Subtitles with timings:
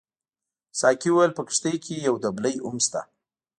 [0.79, 3.01] ساقي وویل په کښتۍ کې یو دبلۍ هم شته.